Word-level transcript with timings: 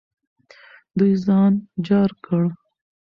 دوی 0.97 1.13
ځان 1.25 1.53
جار 1.87 2.11
کړ. 2.25 2.43